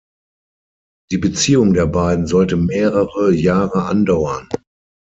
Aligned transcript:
Die 1.11 1.19
Beziehung 1.19 1.73
der 1.75 1.85
beiden 1.85 2.25
sollte 2.25 2.57
mehrere 2.57 3.31
Jahre 3.33 3.83
andauern. 3.85 4.49